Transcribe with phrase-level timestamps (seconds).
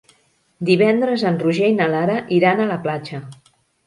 [0.69, 3.21] Divendres en Roger i na Lara iran a la platja.